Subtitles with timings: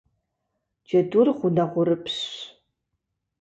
[0.87, 2.27] Джэдур гъунэгъурыпщщ.